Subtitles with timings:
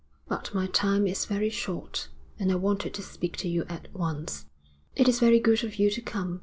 [0.27, 2.07] 'But my time is very short,
[2.39, 4.45] and I wanted to speak to you at once.'
[4.95, 6.39] 'It is very good of you to come.'